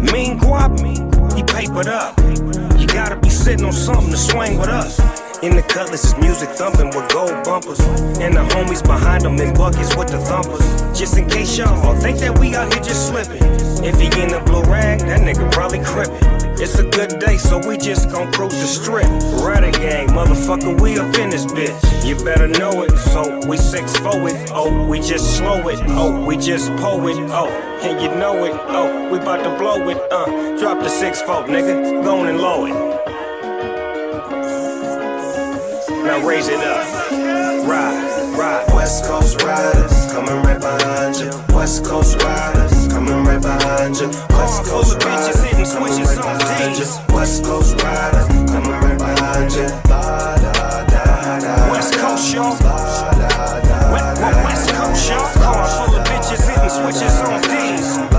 Mean 0.00 0.38
guap, 0.38 0.78
he 1.36 1.42
papered 1.42 1.86
up. 1.86 2.18
You 2.80 2.86
gotta 2.86 3.16
be 3.16 3.28
sitting 3.28 3.66
on 3.66 3.72
something 3.72 4.10
to 4.10 4.16
swing 4.16 4.58
with 4.58 4.68
us. 4.68 5.19
In 5.42 5.56
the 5.56 5.62
cutlass 5.62 6.04
is 6.04 6.14
music 6.18 6.50
thumping 6.50 6.88
with 6.88 7.08
gold 7.10 7.32
bumpers. 7.44 7.80
And 8.20 8.34
the 8.34 8.44
homies 8.52 8.84
behind 8.84 9.24
them 9.24 9.40
in 9.40 9.54
buckets 9.54 9.96
with 9.96 10.08
the 10.08 10.18
thumpers. 10.18 10.60
Just 10.98 11.16
in 11.16 11.30
case 11.30 11.56
y'all 11.56 11.94
think 11.96 12.18
that 12.18 12.38
we 12.38 12.54
out 12.54 12.70
here 12.74 12.82
just 12.82 13.08
slipping. 13.08 13.42
If 13.82 13.98
he 13.98 14.08
in 14.20 14.28
the 14.28 14.42
blue 14.44 14.62
rag, 14.64 15.00
that 15.00 15.20
nigga 15.22 15.50
probably 15.50 15.78
crippin'. 15.78 16.60
It's 16.60 16.78
a 16.78 16.82
good 16.82 17.18
day, 17.20 17.38
so 17.38 17.56
we 17.66 17.78
just 17.78 18.10
gon' 18.10 18.30
cruise 18.32 18.52
the 18.52 18.66
strip. 18.66 19.08
Rider 19.42 19.70
gang, 19.70 20.08
motherfucker, 20.08 20.78
we 20.78 20.98
up 20.98 21.16
in 21.16 21.30
this 21.30 21.46
bitch. 21.46 22.06
You 22.06 22.22
better 22.22 22.46
know 22.46 22.82
it, 22.82 22.98
so 22.98 23.40
we 23.48 23.56
six 23.56 23.96
forward. 23.96 24.34
Oh, 24.50 24.86
we 24.86 25.00
just 25.00 25.38
slow 25.38 25.66
it. 25.68 25.78
Oh, 25.88 26.22
we 26.22 26.36
just 26.36 26.68
pull 26.76 27.08
it. 27.08 27.16
Oh, 27.30 27.48
and 27.82 27.98
you 27.98 28.08
know 28.20 28.44
it. 28.44 28.52
Oh, 28.68 29.10
we 29.10 29.18
bout 29.18 29.42
to 29.42 29.56
blow 29.56 29.88
it. 29.88 29.96
Uh, 30.12 30.58
drop 30.58 30.80
the 30.82 30.90
six 30.90 31.22
folk, 31.22 31.46
nigga. 31.46 32.04
Go 32.04 32.24
and 32.26 32.38
low 32.38 32.66
it. 32.66 32.89
Now 36.10 36.26
raise 36.26 36.48
it 36.48 36.58
up. 36.58 37.12
Ride, 37.68 38.34
ride. 38.36 38.74
West 38.74 39.04
Coast 39.04 39.40
riders 39.44 40.12
coming 40.12 40.42
right 40.42 40.58
behind 40.60 41.14
you. 41.14 41.30
West 41.54 41.84
Coast 41.84 42.20
riders 42.20 42.88
coming 42.88 43.22
right 43.22 43.40
behind 43.40 43.94
you. 43.94 44.08
West 44.30 44.64
Coast 44.64 45.04
riders 45.04 45.70
coming 45.70 46.02
right 46.02 46.18
behind 46.18 46.78
you. 46.78 47.14
West 47.14 47.44
Coast 47.44 47.80
riders 47.84 48.26
coming 48.50 48.72
right 48.72 48.98
behind 48.98 49.52
you. 49.54 49.70
West 51.70 51.94
Coast, 51.94 52.34
y'all. 52.34 52.58
West 53.94 54.70
Coast, 54.74 55.10
y'all. 55.10 55.30
Car 55.38 55.68
full 55.78 55.94
of 55.94 56.04
bitches 56.08 56.42
hitting 56.42 56.70
switches 56.70 57.20
on 57.20 57.40
D's. 57.42 58.09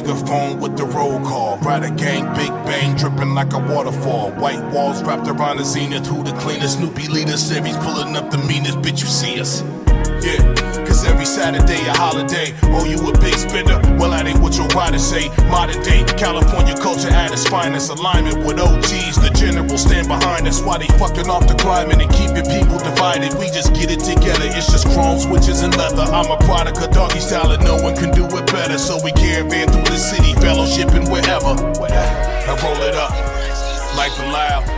Nigga 0.00 0.26
phone 0.26 0.60
with 0.60 0.76
the 0.76 0.84
roll 0.84 1.20
call. 1.20 1.58
Rider 1.58 1.90
gang, 1.94 2.24
big 2.34 2.50
bang, 2.66 2.96
dripping 2.96 3.34
like 3.34 3.52
a 3.52 3.58
waterfall. 3.58 4.30
White 4.32 4.62
walls 4.72 5.02
wrapped 5.02 5.28
around 5.28 5.58
the 5.58 5.64
zenith. 5.64 6.06
Who 6.06 6.22
the 6.22 6.32
cleanest? 6.32 6.78
Snoopy 6.78 7.08
leader 7.08 7.36
series 7.36 7.76
pulling 7.78 8.16
up 8.16 8.30
the 8.30 8.38
meanest 8.38 8.78
bitch 8.78 9.00
you 9.00 9.06
see 9.06 9.40
us. 9.40 9.62
Yeah, 10.22 10.67
every 11.08 11.24
Saturday 11.24 11.80
a 11.88 11.94
holiday. 11.96 12.54
Oh, 12.76 12.84
you 12.84 13.00
a 13.00 13.12
big 13.18 13.34
spender? 13.34 13.80
Well, 13.98 14.10
that 14.12 14.26
ain't 14.26 14.40
what 14.40 14.56
your 14.56 14.68
rider 14.68 14.98
say. 14.98 15.28
Modern 15.48 15.82
day 15.82 16.04
California 16.16 16.76
culture 16.76 17.08
at 17.08 17.32
its 17.32 17.48
finest. 17.48 17.90
Alignment 17.90 18.44
with 18.46 18.60
OGs, 18.60 19.16
the 19.16 19.30
general 19.34 19.78
stand 19.78 20.08
behind 20.08 20.46
us. 20.46 20.60
Why 20.60 20.78
they 20.78 20.86
fucking 21.00 21.28
off 21.28 21.48
the 21.48 21.54
climate 21.54 22.00
and 22.00 22.10
keeping 22.12 22.44
people 22.46 22.78
divided? 22.78 23.34
We 23.40 23.48
just 23.50 23.74
get 23.74 23.90
it 23.90 24.00
together. 24.00 24.46
It's 24.54 24.70
just 24.70 24.86
chrome 24.94 25.18
switches 25.18 25.62
and 25.62 25.74
leather. 25.76 26.06
I'm 26.12 26.30
a 26.30 26.38
product 26.44 26.78
of 26.78 26.90
doggy 26.92 27.20
style 27.20 27.50
and 27.50 27.64
no 27.64 27.76
one 27.76 27.96
can 27.96 28.12
do 28.14 28.24
it 28.24 28.46
better. 28.52 28.78
So 28.78 29.00
we 29.02 29.12
caravan 29.12 29.68
through 29.72 29.88
the 29.88 29.98
city, 29.98 30.34
fellowshipping 30.38 31.10
wherever. 31.10 31.56
I 31.56 32.52
roll 32.62 32.80
it 32.84 32.94
up 32.94 33.12
like 33.96 34.14
the 34.16 34.26
loud. 34.30 34.77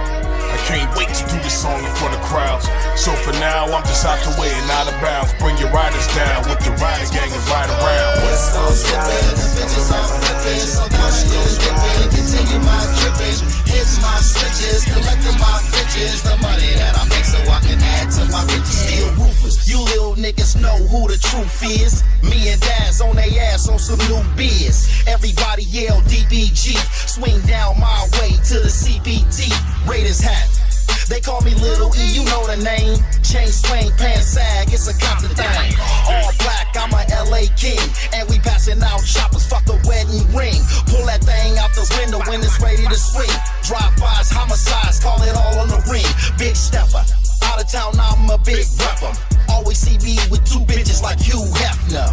Can't 0.70 0.94
wait 0.94 1.10
to 1.10 1.26
do 1.26 1.34
this 1.42 1.66
song 1.66 1.82
in 1.82 1.90
front 1.98 2.14
of 2.14 2.22
crowds. 2.30 2.70
So 2.94 3.10
for 3.26 3.34
now, 3.42 3.66
I'm 3.74 3.82
just 3.90 4.06
out 4.06 4.22
the 4.22 4.30
way 4.38 4.54
and 4.54 4.70
out 4.70 4.86
of 4.86 4.94
bounds. 5.02 5.34
Bring 5.42 5.58
your 5.58 5.66
riders 5.74 6.06
down 6.14 6.46
with 6.46 6.62
the 6.62 6.70
rider 6.78 7.10
gang 7.10 7.26
and 7.26 7.42
ride 7.50 7.66
around. 7.74 8.22
West 8.22 8.54
Coast 8.54 8.86
riders, 8.94 9.50
bitches 9.58 9.90
flipping, 9.90 10.62
so 10.62 10.86
West 10.94 11.26
Coast 11.26 11.58
riders, 11.66 12.06
continue 12.14 12.62
my 12.62 12.78
tripping, 13.02 13.38
hit 13.66 13.90
my 13.98 14.14
switches, 14.22 14.86
collecting 14.86 15.38
my 15.42 15.58
bitches, 15.74 16.22
the 16.22 16.38
money 16.38 16.70
that 16.78 16.94
I 16.94 17.02
make 17.10 17.26
so 17.26 17.42
I 17.50 17.58
can 17.66 17.82
add 17.98 18.06
to 18.14 18.30
my 18.30 18.46
riches. 18.54 18.70
Still 18.70 19.10
roofers, 19.18 19.66
you 19.66 19.82
little 19.90 20.14
niggas 20.14 20.54
know 20.54 20.78
who 20.86 21.10
the 21.10 21.18
truth 21.18 21.66
is. 21.66 22.06
Me 22.22 22.46
and 22.46 22.62
Daz 22.62 23.00
on 23.00 23.16
they 23.16 23.42
ass 23.42 23.66
on 23.66 23.80
some 23.82 23.98
new 24.06 24.22
biz. 24.38 24.86
Everybody 25.08 25.64
yell 25.64 25.98
DPG, 26.06 26.78
swing 27.10 27.42
down 27.50 27.74
my 27.80 28.06
way 28.22 28.38
to 28.54 28.62
the 28.62 28.70
CPT. 28.70 29.50
Raiders 29.90 30.20
hat. 30.20 30.59
They 31.10 31.20
call 31.20 31.40
me 31.42 31.52
Little 31.58 31.90
E, 31.98 32.06
you 32.14 32.24
know 32.24 32.46
the 32.46 32.56
name. 32.62 32.94
Chain 33.26 33.48
swing, 33.48 33.90
pants 33.98 34.38
sag, 34.38 34.72
it's 34.72 34.86
a 34.86 34.94
Compton 34.94 35.34
thing. 35.34 35.74
All 36.06 36.30
black, 36.38 36.70
I'm 36.78 36.94
a 36.94 37.02
LA 37.26 37.50
king. 37.58 37.82
And 38.14 38.30
we 38.30 38.38
passing 38.38 38.80
out 38.80 39.02
choppers, 39.02 39.44
fuck 39.44 39.64
the 39.64 39.74
wedding 39.90 40.22
ring. 40.30 40.62
Pull 40.86 41.04
that 41.10 41.26
thing 41.26 41.58
out 41.58 41.74
the 41.74 41.82
window 41.98 42.22
when 42.30 42.38
it's 42.38 42.62
ready 42.62 42.86
to 42.86 42.94
swing. 42.94 43.34
Drive-bys, 43.66 44.30
homicides, 44.30 45.00
call 45.00 45.20
it 45.22 45.34
all 45.34 45.58
on 45.58 45.68
the 45.68 45.82
ring. 45.90 46.06
Big 46.38 46.54
stepper. 46.54 47.02
Out 47.42 47.60
of 47.60 47.68
town, 47.70 47.94
I'm 47.98 48.28
a 48.30 48.38
big 48.38 48.66
rapper. 48.78 49.12
Always 49.48 49.78
see 49.78 49.98
me 50.04 50.18
with 50.30 50.44
two 50.44 50.60
bitches 50.64 51.02
like 51.02 51.18
Hugh 51.18 51.44
Hefner. 51.56 52.08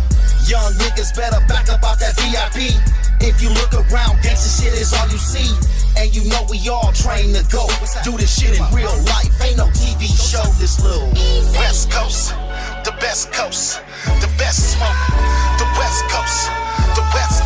Young 0.50 0.74
niggas 0.74 1.15
better 1.15 1.39
back 1.47 1.69
up 1.69 1.83
out 1.83 2.00
that 2.00 2.15
VIP. 2.18 2.74
If 3.19 3.41
you 3.41 3.50
look 3.50 3.74
around, 3.74 4.18
gangsta 4.24 4.62
shit 4.62 4.74
is 4.74 4.94
all 4.94 5.07
you 5.09 5.18
see. 5.18 5.50
And 5.97 6.15
you 6.15 6.29
know 6.29 6.45
we 6.50 6.57
all 6.69 6.94
trained 6.94 7.35
to 7.35 7.44
go. 7.51 7.68
Do 8.03 8.18
this 8.18 8.29
shit 8.29 8.57
in 8.57 8.63
real 8.74 8.94
life. 9.09 9.33
Ain't 9.41 9.57
no 9.57 9.68
TV 9.74 10.06
show. 10.06 10.45
This 10.59 10.79
little 10.81 11.09
West 11.57 11.91
Coast, 11.91 12.33
the 12.85 12.94
best 12.99 13.33
coast, 13.33 13.81
the 14.21 14.30
best 14.37 14.78
smoke. 14.78 15.37
The 15.57 15.66
West 15.80 16.06
Coast, 16.13 16.52
the 16.94 17.02
West 17.13 17.36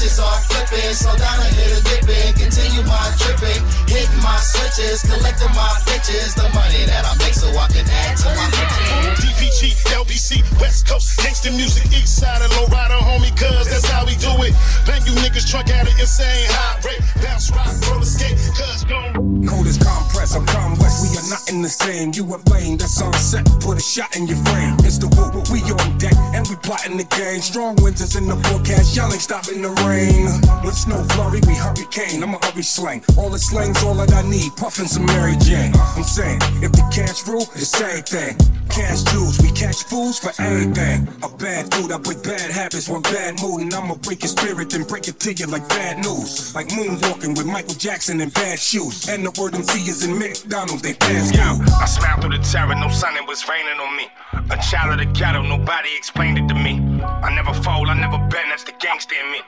bitches 0.00 0.16
are 0.16 0.40
flipping. 0.48 0.94
So 0.94 1.12
down 1.16 1.40
I 1.40 1.48
hit 1.52 1.76
a 1.76 1.80
dipping, 1.84 2.32
continue 2.40 2.82
my 2.88 3.12
tripping. 3.20 3.60
Hitting 3.84 4.22
my 4.24 4.36
switches, 4.40 5.02
collecting 5.04 5.52
my 5.52 5.68
bitches. 5.84 6.34
The 6.34 6.48
money 6.56 6.88
that 6.88 7.04
I 7.04 7.12
make 7.20 7.34
so 7.34 7.48
I 7.52 7.68
can 7.68 7.84
add 7.84 8.16
to 8.24 8.28
my 8.32 8.46
riches. 8.48 9.20
DPG, 9.20 9.76
LBC, 9.92 10.40
West 10.60 10.88
Coast, 10.88 11.20
gangsta 11.20 11.52
music, 11.52 11.84
East 11.92 12.16
Side 12.16 12.40
and 12.40 12.52
low 12.56 12.66
rider, 12.72 12.96
homie, 12.96 13.34
cuz 13.36 13.68
that's 13.68 13.86
how 13.88 14.06
we 14.06 14.16
do 14.16 14.32
it. 14.42 14.54
Bang 14.86 15.04
you 15.04 15.12
niggas 15.20 15.48
truck 15.48 15.68
at 15.68 15.86
an 15.86 15.94
insane 16.00 16.48
high 16.48 16.80
rate. 16.80 17.02
Bounce, 17.22 17.50
rock, 17.52 17.68
roller 17.90 18.04
skate, 18.04 18.38
cuz 18.56 18.84
gon' 18.84 19.30
Cold 19.46 19.66
as 19.66 19.78
compress, 19.78 20.36
I'm 20.36 20.44
Con 20.46 20.78
West, 20.78 21.00
we 21.02 21.16
are 21.16 21.28
not 21.28 21.48
in 21.48 21.62
the 21.62 21.68
same. 21.68 22.12
You 22.14 22.24
a 22.34 22.38
lane, 22.52 22.76
that's 22.76 23.00
all 23.00 23.12
set. 23.14 23.44
Put 23.60 23.78
a 23.78 23.80
shot 23.80 24.16
in 24.16 24.26
your 24.26 24.36
frame. 24.48 24.76
It's 24.84 24.98
the 24.98 25.08
woo, 25.08 25.42
we 25.52 25.60
on 25.64 25.98
deck, 25.98 26.16
and 26.36 26.46
we 26.48 26.56
plotting 26.56 26.96
the 26.96 27.04
game. 27.04 27.40
Strong 27.40 27.76
winters 27.82 28.16
in 28.16 28.28
the 28.28 28.36
forecast, 28.48 28.96
y'all 28.96 29.12
ain't 29.12 29.20
stopping 29.20 29.62
the 29.62 29.70
rain. 29.84 29.89
With 29.90 30.78
snow 30.78 31.02
flurry, 31.10 31.40
we 31.48 31.54
hurricane. 31.54 32.22
I'm 32.22 32.34
a 32.34 32.38
hurry 32.46 32.62
slang. 32.62 33.02
All 33.18 33.28
the 33.28 33.40
slang's 33.40 33.82
all 33.82 33.94
that 33.94 34.12
I 34.12 34.22
need. 34.22 34.54
Puffin' 34.56 34.86
some 34.86 35.04
Mary 35.06 35.34
Jane. 35.42 35.72
I'm 35.74 36.04
saying, 36.04 36.38
if 36.62 36.70
the 36.70 36.86
cash 36.94 37.26
rule, 37.26 37.42
it's 37.58 37.74
same 37.74 38.04
thing. 38.04 38.36
Cash 38.68 39.02
jewels, 39.10 39.40
we 39.42 39.50
catch 39.50 39.82
fools 39.82 40.20
for 40.20 40.30
anything. 40.40 41.08
A 41.24 41.28
bad 41.28 41.70
dude, 41.70 41.90
I 41.90 41.98
break 41.98 42.22
bad 42.22 42.52
habits, 42.52 42.88
one 42.88 43.02
bad 43.02 43.42
mood, 43.42 43.62
and 43.62 43.74
I'ma 43.74 43.96
break 43.96 44.22
your 44.22 44.28
spirit 44.28 44.72
and 44.74 44.86
break 44.86 45.08
it 45.08 45.18
to 45.18 45.32
you 45.32 45.46
like 45.46 45.68
bad 45.68 45.98
news. 45.98 46.54
Like 46.54 46.68
moonwalking 46.68 47.36
with 47.36 47.46
Michael 47.46 47.74
Jackson 47.74 48.20
in 48.20 48.28
bad 48.28 48.60
shoes. 48.60 49.08
And 49.08 49.26
the 49.26 49.32
word 49.40 49.56
MC 49.56 49.90
is 49.90 50.04
in 50.04 50.16
McDonald's, 50.16 50.82
they 50.82 50.94
pass 50.94 51.36
out. 51.36 51.58
I 51.82 51.86
smiled 51.86 52.20
through 52.20 52.38
the 52.38 52.44
terror, 52.44 52.76
no 52.76 52.90
sun, 52.90 53.16
it 53.16 53.26
was 53.26 53.48
raining 53.48 53.80
on 53.80 53.96
me. 53.96 54.06
A 54.50 54.56
child 54.62 54.92
of 54.92 54.98
the 54.98 55.12
ghetto, 55.18 55.42
nobody 55.42 55.88
explained 55.96 56.38
it 56.38 56.46
to 56.46 56.54
me. 56.54 56.78
I 57.02 57.34
never 57.34 57.54
fold, 57.62 57.88
I 57.88 57.94
never 57.94 58.18
bend, 58.18 58.50
that's 58.50 58.64
the 58.64 58.72
gangster 58.72 59.14
in 59.14 59.32
me. 59.32 59.40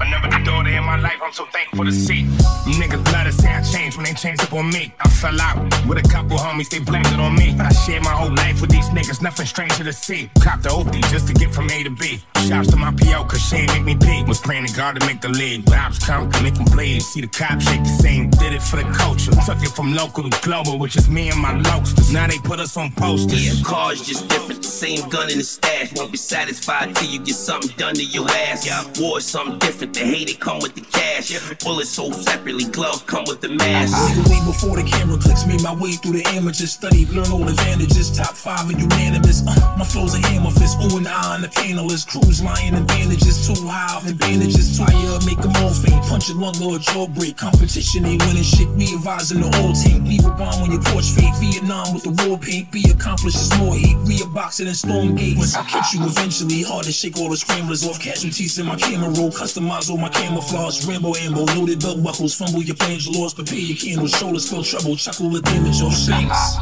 Another 0.00 0.42
daughter 0.44 0.70
in 0.70 0.82
my 0.84 0.98
life, 0.98 1.20
I'm 1.22 1.32
so 1.32 1.44
thankful 1.46 1.84
to 1.84 1.92
see. 1.92 2.24
Niggas 2.64 3.04
love 3.12 3.26
to 3.26 3.32
say 3.32 3.52
I 3.52 3.62
changed 3.62 3.96
when 3.98 4.06
they 4.06 4.14
changed 4.14 4.42
up 4.42 4.52
on 4.54 4.70
me. 4.70 4.94
I 4.98 5.08
fell 5.10 5.38
out 5.40 5.58
with 5.86 5.98
a 5.98 6.08
couple 6.08 6.38
homies, 6.38 6.70
they 6.70 6.78
blamed 6.78 7.06
it 7.08 7.20
on 7.20 7.34
me. 7.34 7.54
I 7.58 7.70
shared 7.72 8.02
my 8.02 8.10
whole 8.10 8.34
life 8.34 8.62
with 8.62 8.70
these 8.70 8.88
niggas, 8.90 9.20
nothing 9.20 9.44
stranger 9.44 9.84
to 9.84 9.92
see. 9.92 10.30
Copped 10.40 10.62
the 10.62 10.70
OD 10.70 10.94
just 11.10 11.26
to 11.28 11.34
get 11.34 11.54
from 11.54 11.68
A 11.70 11.82
to 11.82 11.90
B. 11.90 12.22
Shouts 12.48 12.70
to 12.70 12.76
my 12.76 12.92
PO, 12.92 13.24
cause 13.24 13.42
she 13.42 13.56
ain't 13.56 13.72
make 13.72 13.84
me 13.84 13.94
pee. 13.94 14.24
Was 14.26 14.40
praying 14.40 14.66
to 14.66 14.74
God 14.74 14.98
to 14.98 15.06
make 15.06 15.20
the 15.20 15.28
league. 15.28 15.68
Raps 15.68 15.98
come 15.98 16.30
make 16.42 16.54
them 16.54 16.64
bleed. 16.64 17.02
See 17.02 17.20
the 17.20 17.26
cops 17.26 17.68
shake 17.68 17.82
the 17.82 17.88
same. 17.88 18.30
Did 18.30 18.54
it 18.54 18.62
for 18.62 18.76
the 18.76 18.90
culture. 18.92 19.32
Took 19.32 19.62
it 19.62 19.68
from 19.68 19.94
local 19.94 20.28
to 20.28 20.40
global, 20.40 20.78
which 20.78 20.96
is 20.96 21.10
me 21.10 21.28
and 21.28 21.38
my 21.38 21.52
lokesters. 21.52 22.12
Now 22.12 22.26
they 22.26 22.38
put 22.38 22.58
us 22.58 22.76
on 22.78 22.90
posters. 22.92 23.58
Yeah, 23.58 23.64
cars 23.64 24.00
just 24.00 24.28
different. 24.28 24.62
The 24.62 24.68
same 24.68 25.08
gun 25.10 25.30
in 25.30 25.38
the 25.38 25.44
stash. 25.44 25.92
Won't 25.94 26.12
be 26.12 26.16
satisfied 26.18 26.94
till 27.00 27.10
you 27.10 27.18
get 27.18 27.34
something 27.34 27.72
done 27.76 27.94
to 27.94 28.04
your 28.04 28.28
ass. 28.28 28.68
War 29.00 29.18
is 29.18 29.26
something 29.26 29.58
different. 29.58 29.94
the 29.94 30.00
hate, 30.00 30.30
it 30.30 30.38
come 30.38 30.60
with 30.60 30.74
the 30.74 30.82
cash. 30.82 31.32
Bullets 31.64 31.90
sold 31.90 32.14
separately, 32.14 32.64
gloves 32.64 33.02
come 33.02 33.24
with 33.26 33.40
the 33.40 33.48
mask. 33.48 33.96
Way 34.28 34.40
before 34.44 34.76
the 34.76 34.84
camera 34.84 35.16
clicks, 35.16 35.46
made 35.46 35.62
my 35.62 35.74
way 35.74 35.92
through 35.92 36.20
the 36.20 36.24
amateurs, 36.36 36.72
study. 36.72 37.06
learn 37.06 37.32
all 37.32 37.48
advantages. 37.48 38.12
Top 38.12 38.36
five 38.36 38.68
are 38.68 38.76
unanimous. 38.76 39.40
Uh, 39.46 39.56
my 39.78 39.84
flow's 39.84 40.14
a 40.14 40.20
hammer 40.28 40.50
fist, 40.50 40.76
ooh 40.84 40.98
and 40.98 41.08
I 41.08 41.34
on 41.34 41.42
the 41.42 41.48
panelist. 41.48 42.08
Cruise 42.12 42.42
lying 42.42 42.74
advantages, 42.74 43.48
too 43.48 43.56
high 43.64 44.00
and 44.04 44.18
bandages. 44.18 44.76
Fire, 44.76 45.18
make 45.24 45.40
them 45.40 45.56
all 45.64 45.72
faint. 45.72 46.04
Punch 46.04 46.28
a 46.28 46.34
lung 46.34 46.56
or 46.62 46.76
a 46.76 46.78
jaw 46.78 47.08
break. 47.08 47.36
Competition 47.36 48.04
ain't 48.04 48.20
winning 48.28 48.44
shit. 48.44 48.68
Me 48.76 48.92
advising 48.92 49.40
the 49.40 49.48
old 49.64 49.76
team. 49.76 50.04
Leave 50.04 50.24
a 50.26 50.30
bomb 50.36 50.60
when 50.60 50.72
your 50.72 50.82
porch 50.92 51.08
fade. 51.16 51.32
Vietnam 51.40 51.94
with 51.94 52.04
the 52.04 52.12
war 52.24 52.36
paint. 52.36 52.70
Be 52.70 52.84
accomplished, 52.92 53.40
is 53.40 53.52
more 53.58 53.74
heat. 53.74 53.96
Rear 54.04 54.28
boxing 54.28 54.68
and 54.68 54.76
storm 54.76 55.16
gates. 55.16 55.56
I'll 55.56 55.64
catch 55.64 55.94
you 55.94 56.04
eventually. 56.04 56.62
Hard 56.62 56.89
to 56.90 56.96
shake 56.96 57.16
all 57.18 57.30
the 57.30 57.36
scramblers 57.36 57.86
off. 57.86 58.00
Casualties 58.00 58.58
in 58.58 58.66
my 58.66 58.76
camera 58.76 59.10
roll. 59.10 59.30
Customize 59.30 59.90
all 59.90 59.96
my 59.96 60.08
camouflage. 60.08 60.84
Rambo 60.86 61.14
ammo, 61.16 61.44
Loaded 61.54 61.80
belt 61.80 62.02
buckles. 62.02 62.34
Fumble 62.34 62.62
your 62.62 62.76
plans, 62.76 63.06
your 63.06 63.22
lost. 63.22 63.36
Prepare 63.36 63.58
your 63.58 63.76
candles. 63.76 64.10
shoulders 64.12 64.48
spell 64.48 64.64
trouble. 64.64 64.96
Chuckle 64.96 65.30
the 65.30 65.40
damage 65.42 65.80
off 65.82 65.96
shanks. 65.96 66.56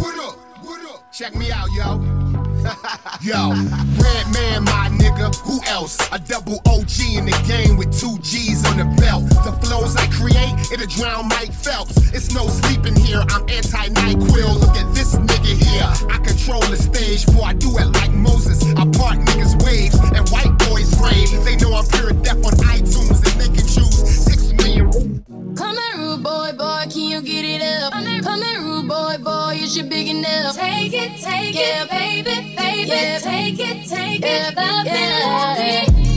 What 0.00 0.18
up? 0.18 0.36
What 0.64 0.84
up? 0.84 1.12
Check 1.12 1.34
me 1.34 1.50
out, 1.50 1.68
yo. 1.72 2.51
yo, 3.22 3.50
Redman, 3.98 4.64
my 4.64 4.88
nigga. 4.92 5.34
Who 5.42 5.60
else? 5.66 5.98
A 6.12 6.18
double 6.18 6.60
OG 6.66 7.18
in 7.18 7.26
the 7.26 7.36
game 7.46 7.76
with 7.76 7.90
two 7.98 8.18
G's 8.22 8.64
on 8.66 8.78
the 8.78 8.86
belt. 9.00 9.24
The 9.44 9.52
flows 9.64 9.96
I 9.96 10.06
create, 10.08 10.54
it'll 10.72 10.86
drown 10.86 11.28
Mike 11.28 11.52
Phelps. 11.52 11.96
It's 12.12 12.34
no 12.34 12.46
sleeping 12.46 12.94
here. 12.96 13.22
I'm 13.30 13.42
anti 13.48 13.88
NyQuil. 13.88 14.60
Look 14.60 14.76
at 14.76 14.94
this 14.94 15.14
nigga 15.14 15.54
here. 15.58 15.90
I 16.10 16.18
control 16.18 16.60
the 16.62 16.76
stage 16.76 17.26
before 17.26 17.46
I 17.46 17.54
do 17.54 17.70
it 17.78 17.86
like 17.98 18.12
Moses. 18.12 18.62
I 18.76 18.84
part 18.94 19.18
niggas' 19.18 19.58
waves 19.64 19.98
and 20.14 20.28
white 20.30 20.54
boys' 20.68 20.94
grave. 20.94 21.30
They 21.44 21.56
know 21.56 21.74
I'm 21.74 21.86
pure 21.86 22.12
death 22.22 22.44
on 22.46 22.54
iTunes 22.70 23.18
and 23.26 23.40
they 23.40 23.50
can 23.50 23.66
choose 23.66 23.98
six 24.06 24.52
million. 24.52 25.21
Come 25.32 25.76
here, 25.76 25.96
rude 25.96 26.22
boy, 26.22 26.52
boy, 26.58 26.84
can 26.90 27.08
you 27.08 27.22
get 27.22 27.44
it 27.46 27.62
up? 27.62 27.94
Come 27.94 28.04
here, 28.04 28.60
rude 28.60 28.86
boy, 28.86 29.16
boy, 29.18 29.54
is 29.54 29.74
you 29.74 29.84
big 29.84 30.08
enough? 30.08 30.54
Take 30.54 30.92
it, 30.92 31.22
take 31.22 31.54
yeah, 31.54 31.84
it, 31.84 31.90
baby, 31.90 32.54
baby, 32.54 32.88
yeah, 32.90 33.18
take 33.18 33.58
it, 33.58 33.88
take 33.88 34.20
yeah, 34.20 34.50
it, 34.50 34.56
love 34.56 34.84
yeah. 34.84 35.54
Here, 35.54 36.11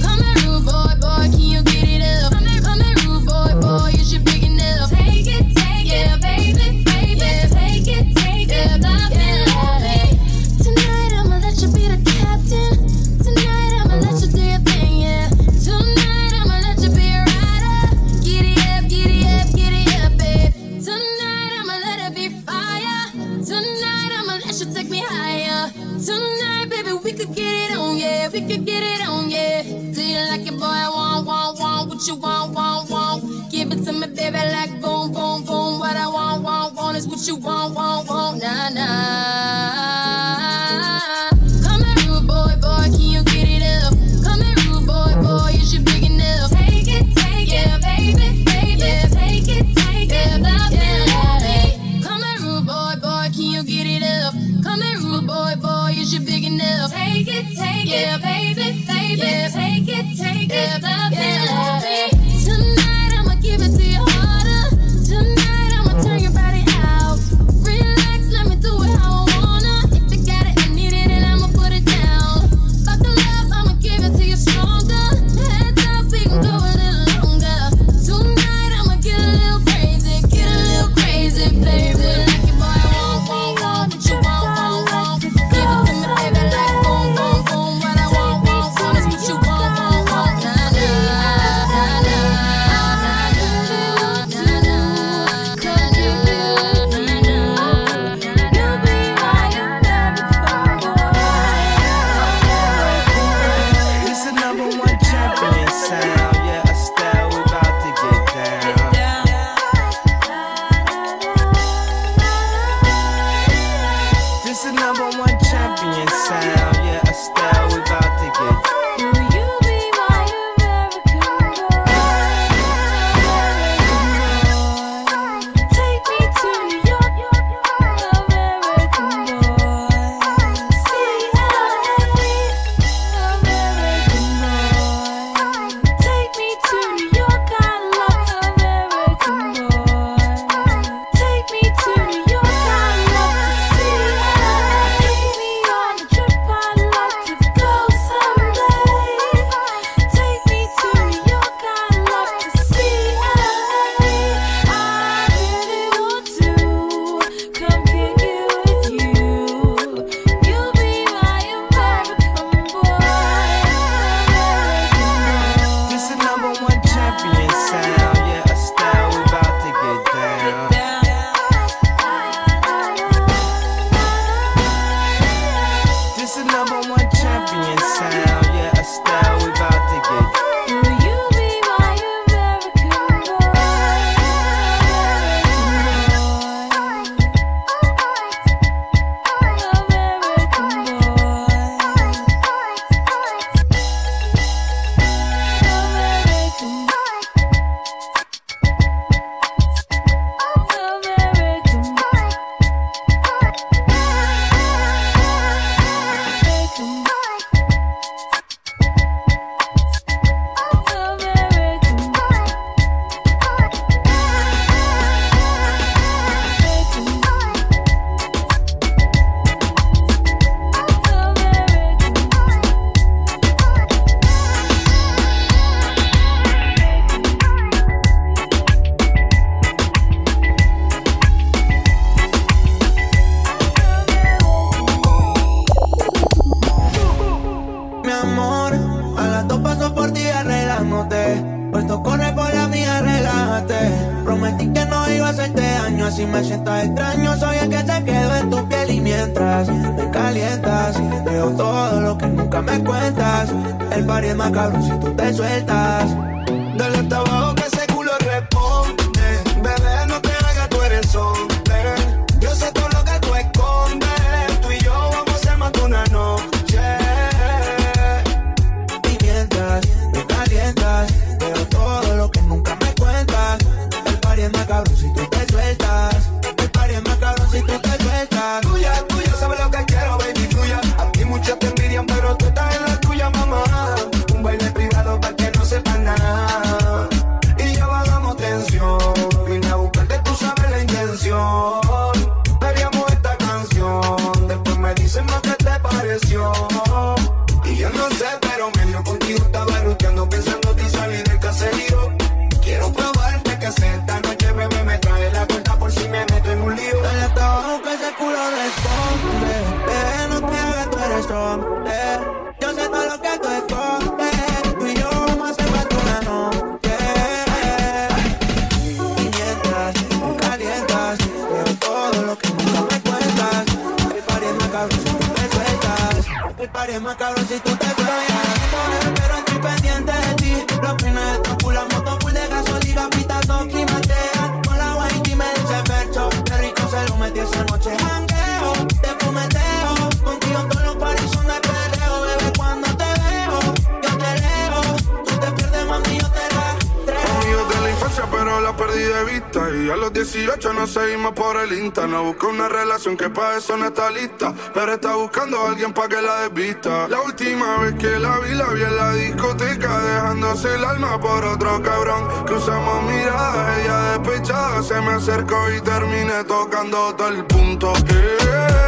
busca 352.26 352.48
una 352.48 352.68
relación 352.68 353.16
que 353.16 353.30
para 353.30 353.58
eso 353.58 353.78
no 353.78 353.86
está 353.86 354.10
lista. 354.10 354.54
Pero 354.74 354.94
está 354.94 355.16
buscando 355.16 355.60
a 355.60 355.70
alguien 355.70 355.94
para 355.94 356.10
que 356.10 356.22
la 356.22 356.42
desvista. 356.42 357.08
La 357.08 357.22
última 357.22 357.78
vez 357.78 357.96
que 357.96 358.20
la 358.20 358.40
vi, 358.40 358.54
la 358.54 358.68
vi 358.70 358.82
en 358.84 358.96
la 358.96 359.14
discoteca. 359.14 360.00
Dejándose 360.00 360.76
el 360.76 360.84
alma 360.84 361.20
por 361.20 361.44
otro 361.46 361.82
cabrón. 361.82 362.46
Cruzamos 362.46 363.04
miradas, 363.04 363.80
ella 363.80 364.18
despechada. 364.18 364.84
Se 364.84 365.00
me 365.02 365.14
acercó 365.14 365.72
y 365.72 365.82
terminé 365.82 366.44
tocando 366.46 367.16
todo 367.16 367.28
el 367.30 367.46
punto. 367.46 367.94
Yeah. 367.94 368.85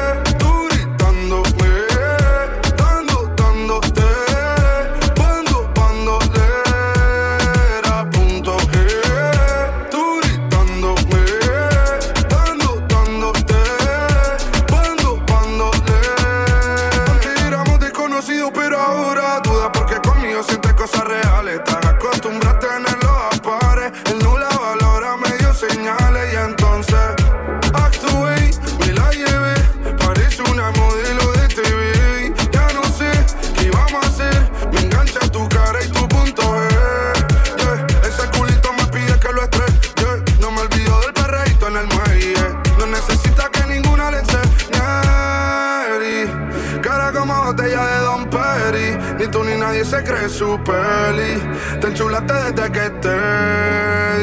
su 50.38 50.60
peli. 50.64 51.42
Te 51.82 51.88
enchulaste 51.88 52.34
desde 52.34 52.72
que 52.72 52.90
te 53.02 53.18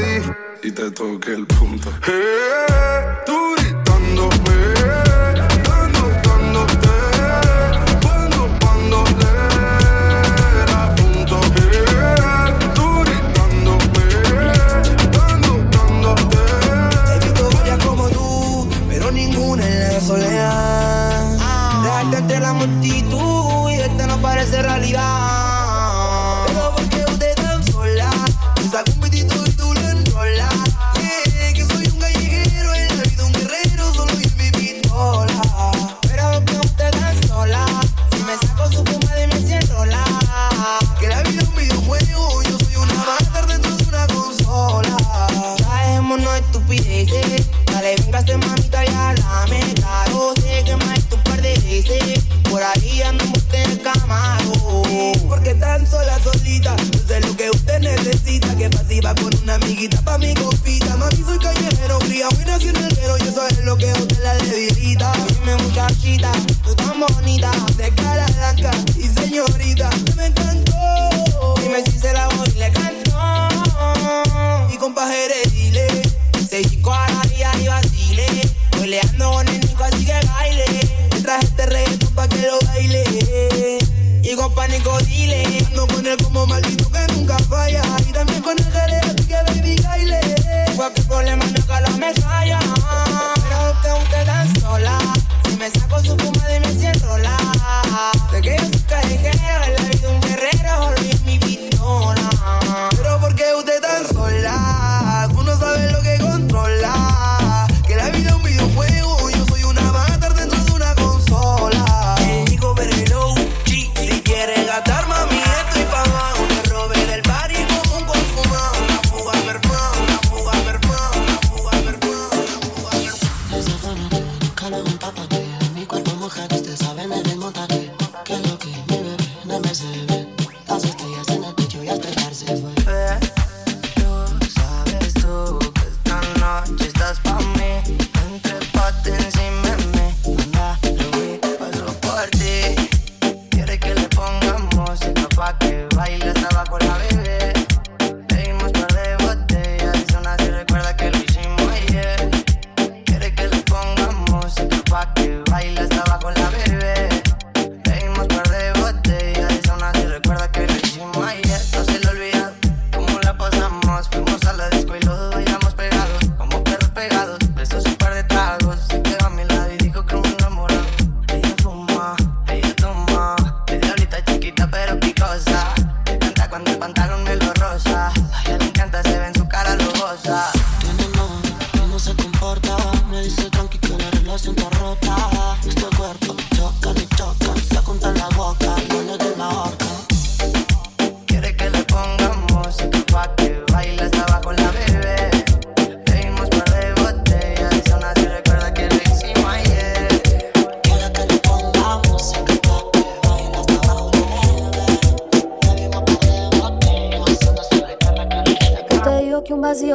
di 0.01 0.69
y 0.69 0.71
te 0.71 0.91
toqué 0.93 1.33
el 1.33 1.47
punto. 1.47 1.91
Eh, 2.07 3.23
tú 3.27 3.54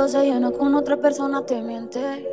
se 0.09 0.23
llena 0.23 0.51
con 0.51 0.73
otra 0.73 0.97
persona 0.97 1.45
te 1.45 1.61
miente. 1.61 2.25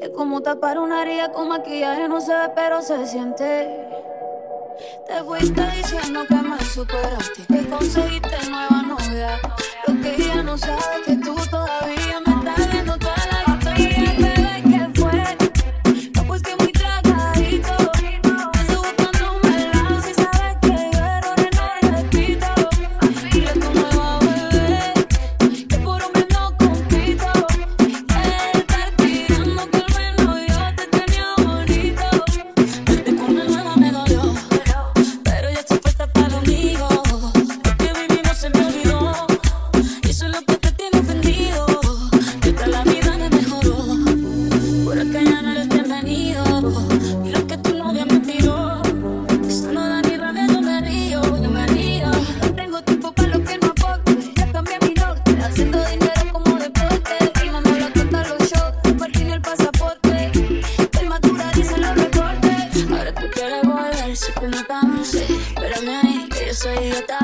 Es 0.00 0.10
como 0.10 0.42
tapar 0.42 0.78
una 0.78 1.02
herida 1.02 1.32
con 1.32 1.48
maquillaje, 1.48 2.08
no 2.08 2.20
se 2.20 2.32
ve, 2.32 2.50
pero 2.54 2.82
se 2.82 3.06
siente. 3.06 3.86
Te 5.06 5.22
fuiste 5.24 5.62
diciendo 5.76 6.20
que 6.28 6.34
me 6.34 6.60
superaste, 6.60 7.42
que 7.48 7.68
conseguiste 7.68 8.47
soy 66.54 66.76
idiota. 66.76 67.18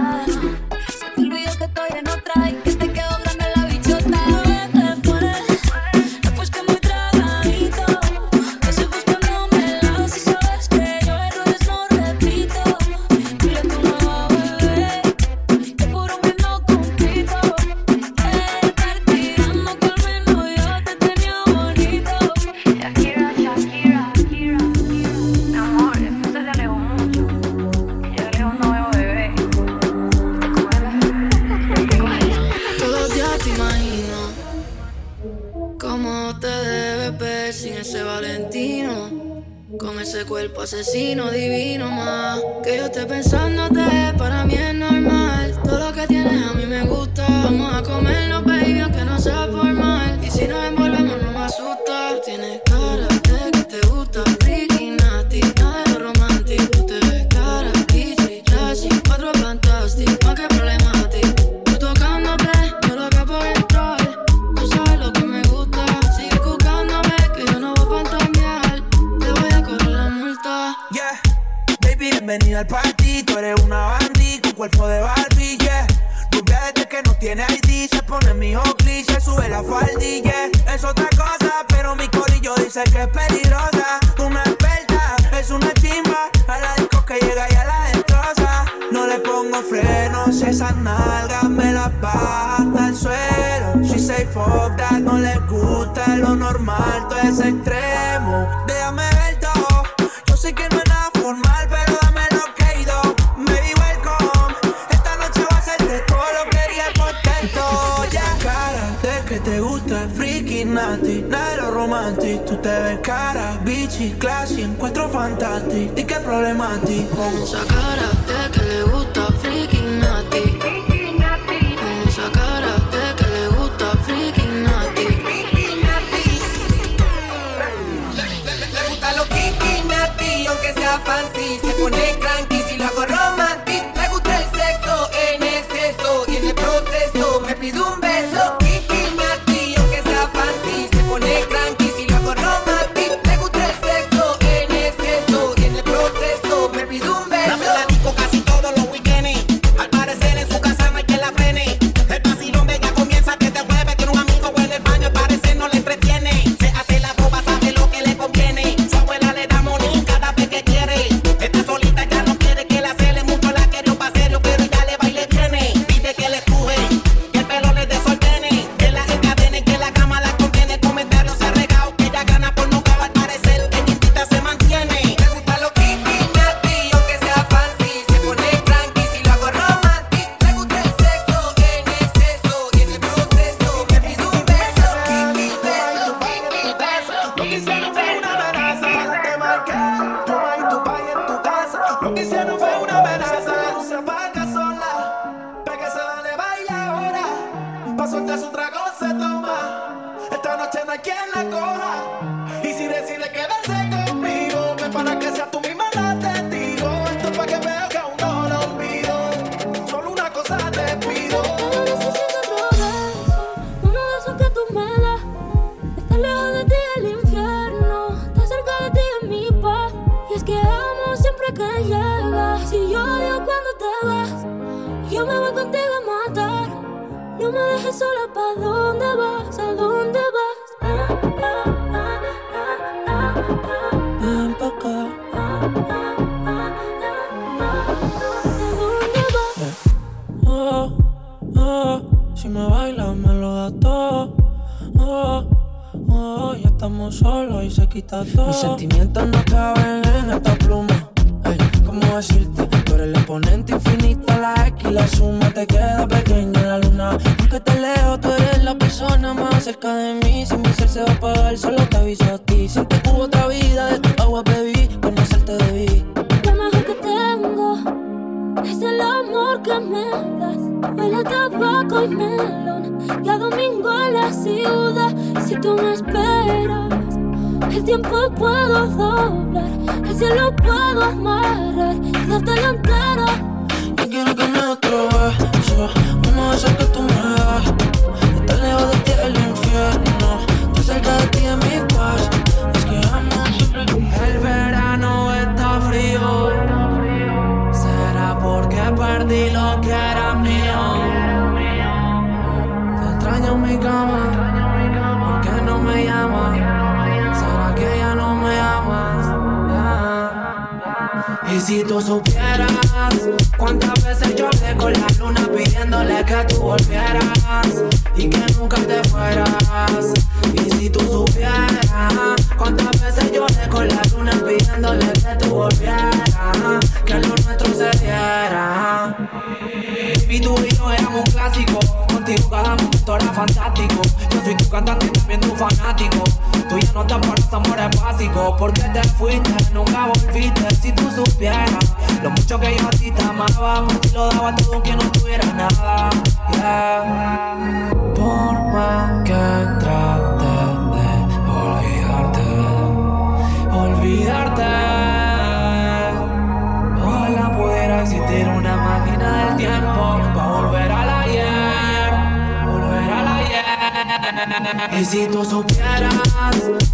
Y 364.99 365.05
si 365.05 365.27
tú 365.27 365.45
supieras 365.45 366.15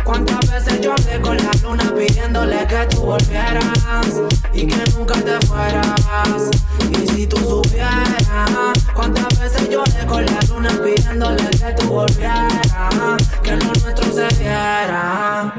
cuántas 0.03 0.41
veces 0.51 0.81
yo 0.81 0.93
hablé 0.93 1.21
con 1.21 1.37
la 1.37 1.51
luna 1.63 1.95
pidiéndole 1.95 2.67
que 2.67 2.87
tú 2.91 3.03
volvieras 3.03 4.21
y 4.53 4.67
que 4.67 4.85
nunca 4.93 5.15
te 5.15 5.47
fueras. 5.47 6.51
Y 6.91 7.09
si 7.09 7.27
tú 7.29 7.37
supieras 7.37 8.79
cuántas 8.93 9.39
veces 9.39 9.69
yo 9.71 9.83
hablé 9.83 10.05
con 10.07 10.27
la 10.27 10.41
luna 10.49 10.71
pidiéndole 10.85 11.49
que 11.51 11.73
tú 11.79 11.87
volvieras, 11.89 13.31
que 13.43 13.57
lo 13.57 13.65
nuestro 13.67 14.13
se 14.13 14.29
diera. 14.37 15.55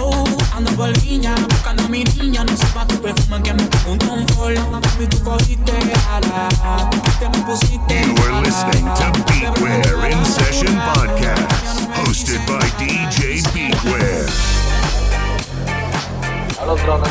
show. 0.00 0.12
Ando 0.56 0.70
por 0.72 0.92
viña, 1.00 1.34
buscando 1.48 1.84
a 1.84 1.88
mi 1.88 2.04
niña. 2.04 2.44
No 2.44 2.56
sepa 2.56 2.86
tu 2.86 3.00
perfume 3.00 3.42
que 3.42 3.52
me 3.54 3.64
pegó 3.64 3.92
un 3.92 3.98
tonfol. 3.98 4.54
Mami, 4.70 5.06
tú 5.08 5.22
cogiste 5.22 5.72
ala, 6.12 6.48
te 7.18 7.28
me 7.28 7.38
pusiste 7.44 7.94
You 8.06 8.14
are 8.24 8.42
listening 8.42 8.86
to 8.98 9.06
Beatware 9.28 10.10
In 10.10 10.24
Session 10.24 10.74
Podcast, 10.88 11.48
hosted 11.98 12.40
by 12.46 12.66
DJ 12.78 13.42
Beatware. 13.52 14.26
Hello, 16.58 16.76
brother. 16.76 17.10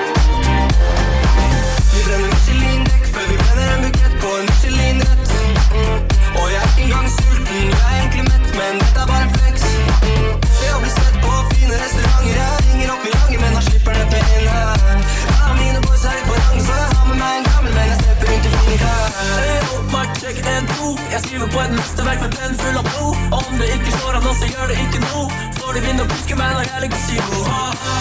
en 20.57 20.67
toe 20.75 20.93
Jeg 21.11 21.19
skriver 21.25 21.47
på 21.53 21.59
et 21.65 21.73
mesterverk 21.77 22.21
med 22.25 22.35
penn 22.39 22.59
full 22.61 22.77
av 22.81 22.85
blod. 22.91 23.23
Og 23.31 23.39
om 23.41 23.55
det 23.61 23.71
ikke 23.77 23.95
slår 23.97 24.19
an 24.19 24.27
nå, 24.27 24.35
så 24.41 24.51
gjør 24.53 24.71
det 24.71 24.77
ikke 24.83 25.01
in 25.01 25.09
die 25.11 25.51
i 25.77 25.81
vinduet 25.85 26.03
og 26.03 26.09
busker 26.11 26.35
meg 26.35 26.51
når 26.55 26.65
jeg 26.67 26.81
ligger 26.83 26.99
syv. 27.07 27.21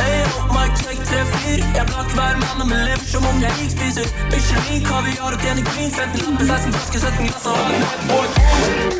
Øy, 0.04 0.22
opp 0.40 0.52
meg, 0.54 0.70
knekk 0.80 1.02
tre 1.08 1.20
fyr. 1.34 1.60
Jeg 1.76 1.84
blakk 1.90 2.14
hver 2.16 2.38
mann 2.42 2.64
om 2.64 2.72
jeg 2.74 2.86
lever 2.88 3.06
som 3.12 3.26
om 3.30 3.36
jeg 3.44 3.52
is 3.64 3.74
spiser. 3.76 4.08
Michelin, 4.32 4.82
kaviar 4.88 5.36
og 5.36 5.44
tjener 5.44 5.64
gryn. 5.68 5.92
15 5.94 6.24
lapper, 6.24 6.46
16 6.50 6.74
flasker, 6.74 7.00
17 7.06 7.28
glass 7.28 7.46
og 7.46 7.54
alle 7.60 7.78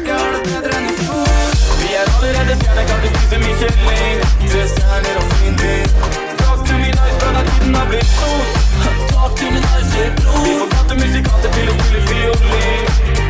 Jeg 0.06 0.18
har 0.20 0.30
det 0.36 0.42
bedre 0.46 0.76
enn 0.78 0.86
i 0.90 0.94
fjor. 1.00 1.32
Vi 1.80 1.90
er 1.98 2.12
allerede 2.14 2.58
stjerner, 2.60 2.84
kan 2.90 3.02
spise 3.16 3.42
Michelin? 3.46 4.22
Tre 4.52 4.62
stjerner 4.74 5.18
og 5.22 5.26
fin. 5.34 5.58
Talk 6.44 6.62
to 6.68 6.78
me 6.82 6.90
nice, 6.94 7.18
brødre, 7.20 7.42
tiden 7.50 7.74
har 7.80 7.90
blitt 7.90 8.14
stor. 8.14 8.42
Talk 9.14 9.34
to 9.40 9.50
me 9.50 9.64
nice, 9.66 10.06
bror. 10.20 10.46
Vi 10.46 10.54
får 10.60 10.72
flotte 10.76 11.02
musikanter 11.02 11.58
til 11.58 11.74
å 11.74 11.78
spille 11.82 12.06
fiolin. 12.12 13.29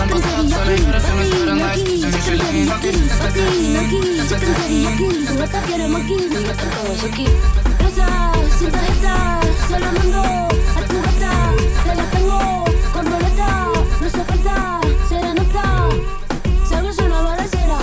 gata 5.51 5.65
quiere 5.67 5.87
maki, 5.87 6.15
todos 6.15 7.03
aquí. 7.03 7.25
Rosa, 7.79 8.07
sin 8.57 8.71
tarjeta, 8.71 9.39
se 9.67 9.79
lo 9.79 9.91
mando 9.91 10.21
a 10.21 10.81
tu 10.87 10.95
gata, 11.01 11.31
te 11.83 11.95
la 11.95 12.05
tengo 12.11 12.65
con 12.93 13.05
roleta, 13.11 13.67
no 14.01 14.09
se 14.09 14.23
falta, 14.23 14.79
serenata, 15.09 15.89
sabes 16.69 16.97
una 16.99 17.21
balacera, 17.21 17.79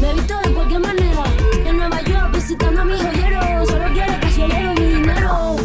me 0.00 0.10
he 0.10 0.14
visto 0.14 0.34
de 0.42 0.54
cualquier 0.54 0.80
manera, 0.80 1.24
en 1.66 1.76
Nueva 1.76 2.00
York 2.02 2.32
visitando 2.32 2.80
a 2.80 2.84
mi 2.84 2.96
joyero, 2.96 3.66
solo 3.66 3.92
quiere 3.92 4.18
que 4.20 4.30
solero 4.32 4.74
mi 4.74 4.86
dinero. 4.86 5.56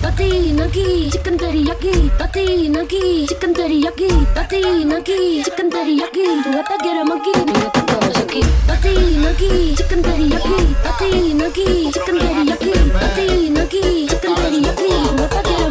Pati, 0.00 0.52
naki, 0.52 1.10
chicken 1.12 1.36
teriyaki, 1.36 2.10
pati, 2.18 2.68
naki, 2.70 3.26
chicken 3.28 3.52
teriyaki, 3.52 4.08
pati, 4.34 4.84
naki, 4.86 5.42
chicken 5.44 5.68
teriyaki, 5.68 6.24
tu 6.44 6.50
gata 6.50 6.76
quiere 6.78 7.04
maki, 7.04 7.32
mi 7.44 7.52
gata 7.52 7.81
naki, 8.66 9.74
chicken 9.76 10.02
teriyaki, 10.02 10.74
pati, 10.82 11.34
naki, 11.34 11.90
chicken 11.92 12.18
teriyaki, 12.18 12.72
pati, 12.92 13.50
naki, 13.50 14.06
chicken 14.08 14.34
teriyaki, 14.34 14.90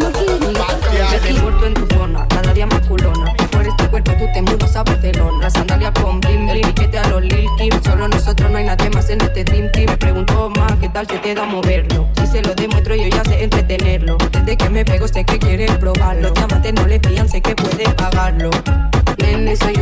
maki, 0.03 0.25
mi 0.39 0.53
gata 0.53 0.91
todos 0.91 1.13
aquí. 1.13 1.29
envuelto 1.29 1.65
en 1.65 1.73
tu 1.73 1.95
zona, 1.95 2.27
cada 2.27 2.53
día 2.53 2.65
más 2.67 2.87
culona. 2.87 3.33
Por 3.51 3.67
este 3.67 3.87
cuerpo 3.87 4.11
tú 4.19 4.25
te 4.33 4.41
mudas 4.41 4.75
a 4.75 4.83
Barcelona. 4.83 5.37
La 5.41 5.49
sandalia 5.49 5.93
con 5.93 6.19
blim, 6.19 6.49
el 6.49 6.61
piquete 6.61 6.97
a 6.97 7.07
los 7.09 7.21
Lil 7.21 7.47
Kim. 7.57 7.71
Solo 7.83 8.07
nosotros 8.07 8.51
no 8.51 8.57
hay 8.57 8.65
nadie 8.65 8.89
más 8.89 9.09
en 9.09 9.21
este 9.21 9.43
Dream 9.43 9.71
Team. 9.71 9.85
Me 9.89 9.97
preguntó 9.97 10.49
más, 10.49 10.73
¿qué 10.79 10.89
tal 10.89 11.07
se 11.07 11.17
te 11.19 11.33
da 11.35 11.45
moverlo? 11.45 12.07
Si 12.19 12.27
se 12.27 12.41
lo 12.41 12.53
demuestro 12.55 12.95
yo 12.95 13.07
ya 13.07 13.23
sé 13.23 13.43
entretenerlo. 13.43 14.17
Desde 14.31 14.57
que 14.57 14.69
me 14.69 14.85
pego 14.85 15.07
sé 15.07 15.23
que 15.23 15.39
quiere 15.39 15.67
probarlo. 15.79 16.21
Los 16.23 16.33
diamantes 16.33 16.73
no 16.73 16.85
le 16.87 16.99
pillan, 16.99 17.29
sé 17.29 17.41
que 17.41 17.55
puede 17.55 17.89
pagarlo. 17.93 18.49
Nene, 19.17 19.55
soy 19.55 19.75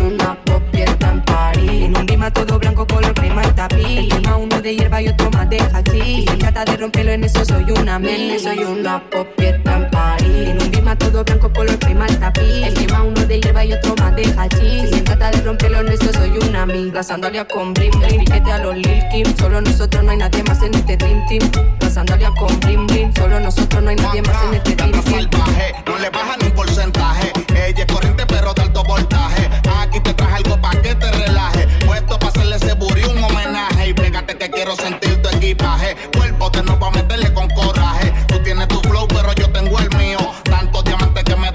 El 4.00 4.08
tema 4.08 4.38
uno 4.38 4.62
de 4.62 4.78
hierba 4.78 5.02
y 5.02 5.10
otro 5.10 5.30
más 5.32 5.50
de. 5.50 5.60
Si 5.92 6.26
se 6.26 6.38
trata 6.38 6.64
de 6.64 6.78
romperlo 6.78 7.12
en 7.12 7.26
eso 7.26 7.44
soy 7.44 7.66
una 7.72 8.00
nene, 8.00 8.40
soy 8.40 8.60
una 8.60 9.04
pop 9.10 9.28
fiesta 9.38 9.76
en 9.76 9.92
París. 9.92 10.48
En 10.48 10.62
un 10.62 10.72
bima 10.72 10.96
todo 10.96 11.22
blanco, 11.26 11.52
color 11.52 11.78
crema 11.80 12.06
y 12.10 12.16
tapiz. 12.16 12.64
El 12.64 12.74
tema 12.76 13.04
uno 13.04 13.26
de 13.26 13.42
hierba 13.42 13.66
y 13.66 13.74
otro 13.74 13.96
más 13.98 14.16
de. 14.16 14.24
Si 14.24 14.88
se 14.88 15.02
trata 15.02 15.32
de 15.32 15.42
romperlo 15.42 15.82
en 15.82 15.90
eso 15.90 16.14
soy 16.14 16.32
una 16.48 16.66
mi. 16.66 16.92
La 16.92 17.04
sandalia 17.04 17.46
con 17.46 17.74
blim, 17.74 17.92
blim, 18.00 18.24
piquete 18.24 18.50
a 18.50 18.60
los 18.60 18.78
Lil 18.78 19.04
Kim. 19.12 19.26
Solo 19.38 19.60
nosotros 19.60 20.02
no 20.02 20.12
hay 20.12 20.18
nadie 20.18 20.44
más 20.44 20.64
en 20.64 20.76
este 20.76 20.96
Dream 20.96 21.26
Team. 21.28 21.52
La 21.82 21.90
sandalia 21.90 22.32
con 22.40 22.58
blim, 22.62 22.88
blim. 22.88 23.14
Solo 23.14 23.38
nosotros 23.42 23.84
no 23.84 23.90
hay 23.90 23.98
nadie 23.98 24.22
más 24.22 24.44
en 24.46 24.54
este 24.54 24.76
Dream 24.76 25.04
Team. 25.04 25.30
no 25.86 25.98
le 25.98 26.10
baja 26.10 26.38
ni 26.40 26.46
un 26.48 26.54
porcentaje. 26.54 27.34
Ella 27.54 27.84
es 27.84 27.94
corriente 27.94 28.26
pero 28.26 28.39
Cuerpo 36.16 36.52
te 36.52 36.64
no 36.64 36.80
va 36.80 36.92
meterle 36.92 37.34
con 37.34 37.50
coraje. 37.50 38.14
Tú 38.28 38.40
tienes 38.44 38.68
tu 38.68 38.80
flow 38.82 39.08
pero 39.08 39.34
yo 39.34 39.52
tengo 39.52 39.80
el 39.80 39.90
mío. 39.98 40.20
Tantos 40.44 40.84
diamantes 40.84 41.24
que 41.24 41.36
me 41.36 41.52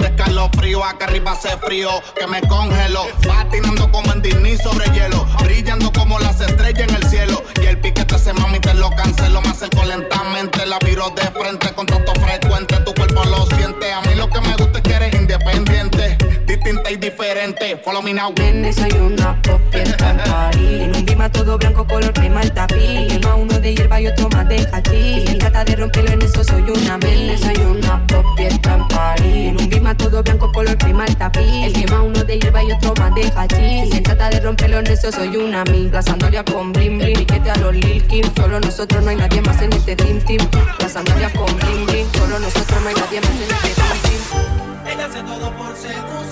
frío. 0.51 0.85
Acá 0.85 1.07
arriba 1.07 1.33
hace 1.33 1.57
frío 1.59 1.91
que 2.19 2.27
me 2.27 2.41
congelo. 2.43 3.07
Patinando 3.27 3.91
como 3.91 4.13
en 4.13 4.23
Disney 4.23 4.57
sobre 4.59 4.87
hielo. 4.93 5.27
Brillando 5.43 5.93
como 5.93 6.19
las 6.19 6.41
estrellas 6.41 6.89
en 6.89 6.95
el 6.95 7.05
cielo. 7.09 7.43
Y 7.63 7.67
el 7.67 7.79
piquete 7.81 8.17
ese 8.17 8.33
mami 8.33 8.59
te 8.61 8.75
lo 8.75 8.91
cancelo. 8.91 9.41
Me 9.43 9.49
acerco 9.49 9.85
lentamente. 9.85 10.67
La 10.67 10.79
viro 10.79 11.11
de 11.11 11.23
frente 11.23 11.73
con 11.75 11.87
Distinta 16.65 16.91
y 16.91 16.97
diferente. 16.97 17.77
Follow 17.85 18.01
me 18.01 18.15
now. 18.15 18.33
Nene, 18.39 18.73
soy 18.73 18.91
una 18.93 19.39
pop 19.43 19.61
fiesta 19.71 20.51
en 20.55 20.97
un 20.97 21.05
bima 21.05 21.31
todo 21.31 21.59
blanco, 21.59 21.87
color 21.87 22.11
crema 22.15 22.41
el 22.41 22.53
tapiz. 22.53 22.79
El 22.79 23.09
tema 23.09 23.35
uno 23.35 23.61
de 23.61 23.75
hierba 23.75 24.01
y 24.01 24.07
otro 24.07 24.31
más 24.31 24.49
de 24.49 24.67
hachís. 24.73 25.29
Si 25.29 25.37
trata 25.37 25.63
de 25.63 25.77
romperlo 25.77 26.13
en 26.13 26.23
eso 26.23 26.43
soy 26.43 26.63
una 26.63 26.97
Nene, 26.97 27.37
soy 27.37 27.57
una 27.57 28.07
pop 28.07 28.25
fiesta 28.39 28.79
en 29.19 29.61
un 29.61 29.69
bima 29.69 29.95
todo 29.95 30.23
blanco, 30.23 30.51
color 30.53 30.79
crema 30.79 31.05
el 31.05 31.15
tapiz. 31.17 31.67
El 31.67 31.75
tema 31.75 32.01
uno 32.01 32.25
de 32.25 32.39
hierba 32.39 32.65
y 32.65 32.73
otro 32.73 32.95
más 32.97 33.15
de 33.15 33.31
hachís. 33.37 33.93
Si 33.93 34.01
trata 34.01 34.31
de 34.31 34.41
romperlo 34.41 34.79
en 34.79 34.87
eso 34.87 35.13
soy 35.13 35.37
una 35.37 35.65
mi. 35.65 35.91
La 35.91 36.01
sandalia 36.01 36.43
con 36.47 36.73
blim 36.73 36.97
blim. 36.97 37.19
Piquete 37.19 37.51
a 37.51 37.57
los 37.57 37.75
Lil 37.75 38.07
Kim. 38.07 38.25
Solo 38.35 38.59
nosotros 38.61 39.05
no 39.05 39.11
hay 39.11 39.17
nadie 39.17 39.43
más 39.43 39.61
en 39.61 39.71
este 39.71 39.97
Dream 39.97 40.19
Team. 40.21 40.49
La 40.79 40.89
sandalia 40.89 41.31
con 41.35 41.55
blim 41.59 41.85
blim. 41.85 42.07
Solo 42.13 42.39
nosotros 42.39 42.83
no 42.83 42.89
hay 42.89 42.95
nadie 42.95 43.21
más 43.21 43.31
en 43.33 43.43
este 43.43 43.75
Dream 43.75 43.99
Team. 44.03 44.55
Ella 44.87 45.07
hace 45.07 45.23
todo 45.23 45.51
por 45.57 45.77
seducirme 45.77 46.24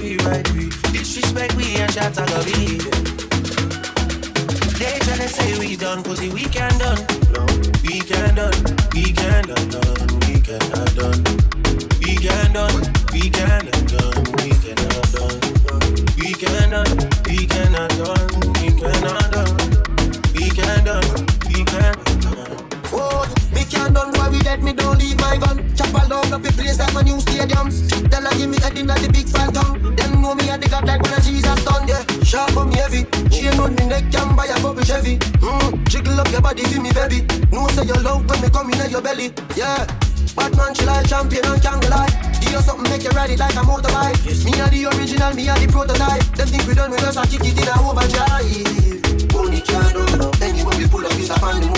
be, 0.00 0.16
why 0.24 0.42
be? 0.54 0.68
Disrespect 0.92 1.54
we 1.56 1.76
and 1.76 1.92
shots 1.92 2.18
I 2.18 2.24
love 2.26 2.46
it. 2.46 2.82
They 4.78 4.98
tryna 5.04 5.28
say 5.28 5.58
we 5.58 5.76
done, 5.76 6.02
pussy 6.02 6.28
we 6.30 6.44
can 6.44 6.70
done. 6.78 6.98
No, 7.34 7.46
we 7.82 8.00
can 8.00 8.34
done, 8.34 8.54
we 8.94 9.12
can 9.12 9.44
done, 9.46 9.68
done, 9.68 10.20
we 10.26 10.40
can 10.40 10.60
have 10.72 10.94
done. 10.94 11.24
We 12.00 12.16
can 12.16 12.52
done, 12.52 12.78
we 13.12 13.30
can 13.30 13.66
have 13.66 13.86
done, 13.86 14.24
we 14.38 14.50
can 14.62 14.78
have 14.78 15.10
done. 15.12 15.40
We 16.18 16.32
can 16.34 16.70
done, 16.70 16.92
we 17.26 17.46
can 17.46 17.72
have 17.74 17.94
done, 17.98 18.26
we 18.54 18.70
can 18.80 19.02
have 19.02 19.30
done. 19.30 19.56
We 20.34 20.50
can 20.50 20.84
done, 20.84 21.26
we 21.48 21.64
can. 21.64 21.94
Oh, 21.98 22.07
can't 23.78 23.94
done 23.94 24.10
why 24.18 24.28
we 24.28 24.40
dead, 24.40 24.62
me 24.62 24.72
don't 24.72 24.98
leave 24.98 25.18
my 25.20 25.36
gun. 25.38 25.62
Chop 25.76 25.94
all 25.94 26.08
down 26.08 26.32
up 26.32 26.42
the 26.42 26.52
place 26.52 26.78
like 26.78 26.92
my 26.94 27.02
new 27.02 27.20
stadium. 27.20 27.70
Tell 28.10 28.24
her 28.26 28.34
give 28.34 28.50
me 28.50 28.58
head 28.58 28.76
in 28.76 28.86
the 28.86 29.08
big 29.12 29.28
fat 29.28 29.54
tongue. 29.54 29.94
Them 29.94 30.20
know 30.20 30.34
me 30.34 30.50
at 30.50 30.60
the 30.60 30.68
god 30.68 30.86
like 30.86 31.02
when 31.02 31.14
a 31.14 31.20
Jesus 31.20 31.64
done, 31.64 31.86
yeah. 31.86 32.02
Sharp 32.22 32.56
on 32.56 32.70
me 32.70 32.76
heavy. 32.76 33.02
Chain 33.30 33.58
on 33.60 33.74
me 33.74 33.86
neck, 33.86 34.10
can 34.10 34.34
buy 34.34 34.46
a 34.46 34.56
bubble 34.60 34.82
Chevy. 34.82 35.18
Mm, 35.38 35.86
jiggle 35.88 36.18
up 36.18 36.30
your 36.30 36.40
body 36.40 36.64
for 36.64 36.80
me, 36.80 36.90
baby. 36.92 37.22
No 37.52 37.68
say 37.68 37.86
your 37.86 38.00
love 38.02 38.28
when 38.28 38.40
me 38.42 38.50
come 38.50 38.70
in 38.70 38.90
your 38.90 39.02
belly, 39.02 39.32
yeah. 39.54 39.86
Bad 40.34 40.56
man, 40.56 40.74
she 40.74 40.84
like 40.84 41.06
champion 41.08 41.46
and 41.46 41.62
can't 41.62 41.82
lie. 41.88 42.10
Give 42.40 42.52
you 42.52 42.62
something, 42.62 42.90
make 42.90 43.02
you 43.02 43.10
ride 43.10 43.30
it 43.30 43.38
like 43.38 43.54
a 43.54 43.62
motorbike. 43.62 44.18
Me 44.44 44.52
are 44.60 44.70
the 44.70 44.86
original, 44.90 45.34
me 45.34 45.48
are 45.48 45.58
the 45.58 45.66
prototype. 45.70 46.22
Them 46.34 46.48
think 46.48 46.66
we 46.66 46.74
done 46.74 46.90
with 46.90 47.02
us, 47.02 47.16
I 47.16 47.26
kick 47.26 47.46
it 47.46 47.58
in 47.58 47.68
a 47.68 47.74
overdrive. 47.82 49.34
Only 49.34 49.60
can't 49.60 50.37
we 50.78 50.86
pull 50.86 51.04
up, 51.04 51.12
up 51.12 51.42
on 51.42 51.60
the. 51.60 51.68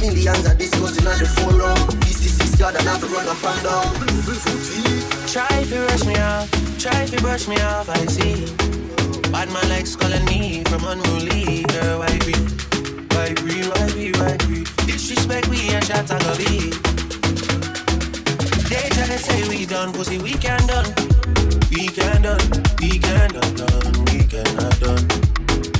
Millions 0.00 0.46
are 0.46 0.54
discussing 0.54 1.06
on 1.06 1.18
the 1.18 1.26
forum. 1.38 1.78
This 2.00 2.26
is 2.26 2.34
six 2.36 2.58
yard 2.58 2.74
and 2.74 2.88
I 2.88 2.92
have 2.92 3.00
to 3.00 3.06
run 3.06 3.26
up 3.28 3.42
and 3.42 3.62
down. 3.62 3.94
Try 5.30 5.64
to 5.70 5.76
rush 5.86 6.04
me 6.04 6.16
off, 6.18 6.50
try 6.78 7.06
to 7.06 7.16
brush 7.22 7.46
me 7.48 7.56
off, 7.60 7.88
I 7.88 8.04
see. 8.06 8.46
Bad 9.30 9.50
man 9.52 9.68
likes 9.68 9.96
calling 9.96 10.24
me 10.26 10.64
from 10.64 10.84
unruly. 10.84 11.62
Girl, 11.62 12.00
why 12.00 12.18
be, 12.26 12.34
why 13.14 13.34
be, 13.38 13.66
why 13.70 13.86
be, 13.94 14.12
why 14.18 14.36
be? 14.46 14.64
Disrespect 14.86 15.48
we 15.48 15.70
and 15.70 15.84
shots 15.84 16.10
I 16.10 16.18
love 16.26 16.38
it. 16.40 16.74
They 18.68 18.88
tryna 18.94 19.18
say 19.18 19.48
we 19.48 19.66
done, 19.66 19.92
pussy 19.92 20.18
we 20.18 20.32
can 20.32 20.66
done. 20.66 20.86
We 21.70 21.86
can 21.88 22.22
done, 22.22 22.42
we 22.80 22.98
can 22.98 23.30
done, 23.30 23.54
done, 23.54 24.04
we 24.10 24.18
can 24.26 24.54
done. 24.82 25.02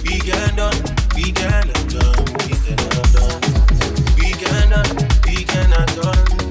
We 0.04 0.20
can 0.20 0.56
done, 0.56 0.78
we 1.14 1.32
can 1.32 1.66
done, 1.68 1.88
We 4.74 4.82
can 4.82 4.90
done, 4.90 5.24
we 5.26 5.44
can 5.44 5.70
have 5.70 6.43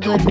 just 0.00 0.23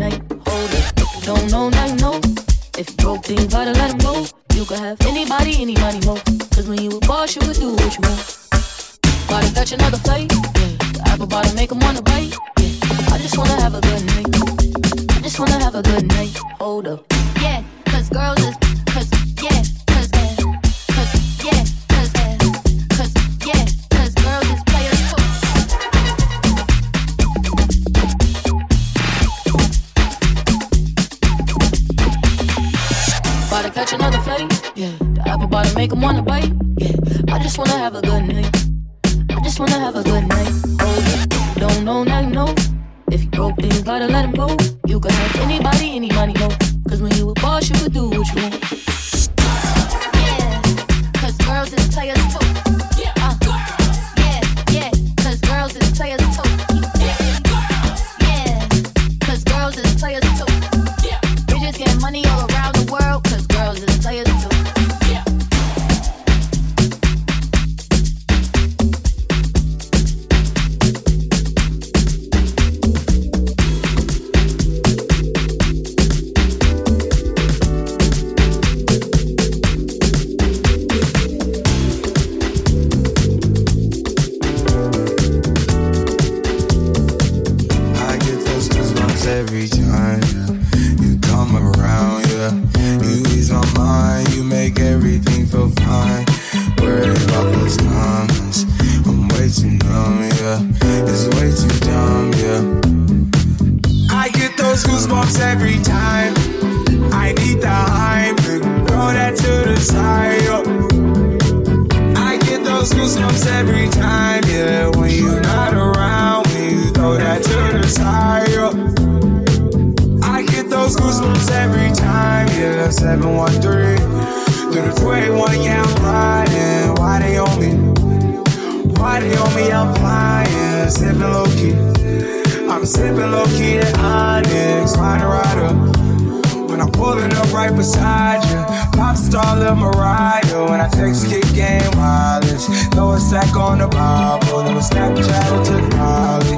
star 139.34 139.58
Lil 139.58 139.76
Mariah. 139.76 140.70
When 140.70 140.80
I 140.80 140.88
text 140.90 141.28
kick 141.28 141.44
game 141.56 141.90
mileage, 141.98 142.66
throw 142.94 143.14
a 143.14 143.20
stack 143.20 143.56
on 143.56 143.80
the 143.80 143.88
Bible, 143.88 144.62
then 144.62 144.76
we 144.76 144.82
Snapchat 144.82 145.66
to 145.70 145.76
Molly. 145.98 146.58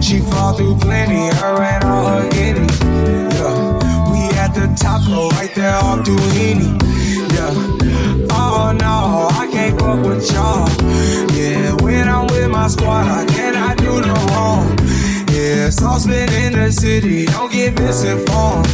She 0.00 0.20
fall 0.20 0.54
through 0.54 0.76
plenty, 0.76 1.28
her 1.40 1.62
and 1.62 1.84
all 1.84 2.06
her 2.06 2.26
guineas. 2.30 2.80
Yeah, 2.80 4.10
we 4.10 4.20
at 4.40 4.54
the 4.56 4.72
top, 4.80 5.02
right 5.36 5.54
there 5.54 5.76
off 5.76 6.00
Duini. 6.06 6.70
Yeah, 7.34 7.52
oh 8.32 8.72
no, 8.72 9.28
I 9.42 9.46
can't 9.52 9.78
fuck 9.78 10.00
with 10.06 10.24
y'all. 10.32 10.66
Yeah, 11.36 11.74
when 11.82 12.08
I'm 12.08 12.26
with 12.28 12.48
my 12.48 12.68
squad, 12.68 13.06
I 13.06 13.26
cannot 13.26 13.76
do 13.76 14.00
no 14.00 14.14
wrong. 14.32 14.78
Yeah, 15.28 15.68
saucepan 15.68 16.32
in 16.32 16.52
the 16.54 16.72
city, 16.72 17.26
don't 17.26 17.52
get 17.52 17.78
misinformed. 17.78 18.68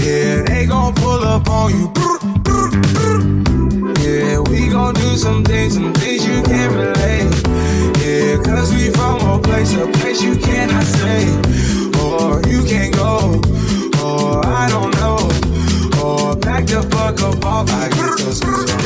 Yeah, 0.00 0.42
they 0.42 0.66
gon' 0.66 0.94
pull 0.94 1.24
up 1.24 1.48
on 1.48 1.72
you. 1.72 1.92
Gon' 4.74 4.92
do 4.94 5.16
some 5.16 5.44
things, 5.44 5.74
some 5.74 5.94
things 5.94 6.26
you 6.26 6.42
can't 6.42 6.74
relate. 6.74 7.30
Yeah, 8.02 8.42
cause 8.42 8.74
we 8.74 8.90
from 8.90 9.20
a 9.20 9.38
place, 9.40 9.72
a 9.74 9.86
place 9.86 10.20
you 10.20 10.34
cannot 10.34 10.82
stay. 10.82 11.30
Or 12.02 12.42
you 12.50 12.64
can't 12.64 12.92
go, 12.92 13.40
or 14.02 14.44
I 14.44 14.66
don't 14.68 14.92
know. 14.96 15.30
Or 16.02 16.34
back 16.34 16.66
the 16.66 16.82
fuck 16.90 17.22
up 17.22 17.44
off. 17.44 17.70
I 17.70 17.88
get 17.88 18.18
those 18.18 18.40
goosebumps 18.40 18.83